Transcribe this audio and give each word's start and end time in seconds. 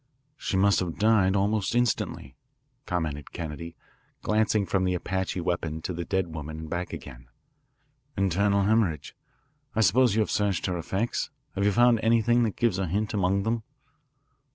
"She 0.35 0.57
must 0.57 0.79
have 0.79 0.97
died 0.97 1.35
almost 1.35 1.75
instantly," 1.75 2.35
commented 2.87 3.31
Kennedy, 3.33 3.75
glancing 4.23 4.65
from 4.65 4.83
the 4.83 4.95
Apache 4.95 5.41
weapon 5.41 5.79
to 5.83 5.93
the 5.93 6.03
dead 6.05 6.33
woman 6.33 6.57
and 6.61 6.67
back 6.71 6.91
again. 6.91 7.27
"Internal 8.17 8.63
hemorrhage. 8.63 9.15
I 9.75 9.81
suppose 9.81 10.15
you 10.15 10.21
have 10.21 10.31
searched 10.31 10.65
her 10.65 10.79
effects. 10.79 11.29
Have 11.53 11.65
you 11.65 11.71
found 11.71 11.99
anything 12.01 12.41
that 12.45 12.55
gives 12.55 12.79
a 12.79 12.87
hint 12.87 13.13
among 13.13 13.43
them?" 13.43 13.61